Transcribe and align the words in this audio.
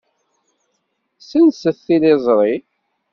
Ssenset 1.19 1.77
tiliẓri. 1.85 2.53